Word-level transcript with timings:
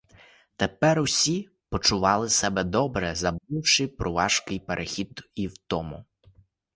Тепер 0.55 0.99
усі 0.99 1.49
почували 1.69 2.29
себе 2.29 2.63
добре, 2.63 3.15
забувши 3.15 3.87
про 3.87 4.11
важкий 4.11 4.59
перехід 4.59 5.21
і 5.35 5.47
втому. 5.47 6.05